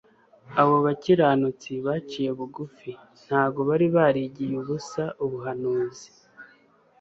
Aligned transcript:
Abo 0.61 0.75
bakiranutsi 0.85 1.71
baciye 1.85 2.29
bugufi 2.39 2.91
ntabwo 3.25 3.59
bari 3.69 3.87
barigiye 3.95 4.53
ubusa 4.61 5.03
ubuhanuzi. 5.23 6.09